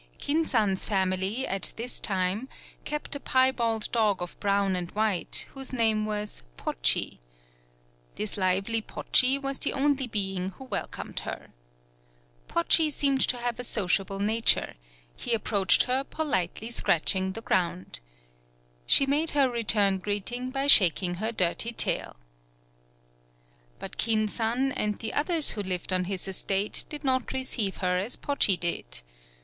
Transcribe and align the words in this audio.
Kin 0.17 0.47
san's 0.47 0.83
family, 0.83 1.45
at 1.45 1.73
this 1.75 1.99
time, 1.99 2.49
kept 2.85 3.15
a 3.15 3.19
piebald 3.19 3.91
dog 3.91 4.19
of 4.19 4.39
brown 4.39 4.75
and 4.75 4.89
white, 4.93 5.45
whose 5.53 5.71
name 5.71 6.07
was 6.07 6.41
Pochi. 6.57 7.19
This 8.15 8.35
lively 8.35 8.81
Pochi 8.81 9.37
was 9.37 9.59
the 9.59 9.73
only 9.73 10.07
being 10.07 10.49
who 10.57 10.63
welcomed 10.63 11.19
her. 11.19 11.51
Pochi 12.47 12.89
seemed 12.89 13.21
to 13.27 13.37
have 13.37 13.59
a 13.59 13.63
sociable 13.63 14.17
nature; 14.17 14.73
he 15.15 15.35
approached 15.35 15.83
her 15.83 16.03
politely 16.03 16.71
scratching 16.71 17.33
the 17.33 17.41
ground. 17.41 17.99
She 18.87 19.05
made 19.05 19.29
her 19.37 19.51
return 19.51 19.99
greet 19.99 20.31
ing 20.31 20.49
by 20.49 20.65
shaking 20.65 21.17
her 21.21 21.31
dirty 21.31 21.73
tail. 21.73 22.15
But 23.77 23.97
Kin 23.97 24.27
san 24.27 24.71
and 24.71 24.97
the 24.97 25.13
others 25.13 25.51
who 25.51 25.61
lived 25.61 25.91
120 25.91 25.95
A 25.95 25.99
DOMESTIC 25.99 25.99
ANIMAL 26.01 26.07
on 26.07 26.11
his 26.11 26.27
estate 26.75 26.89
did 26.89 27.03
not 27.03 27.31
receive 27.33 27.77
her 27.85 27.99
as 27.99 28.15
Pochi 28.15 28.57
did. 28.57 29.01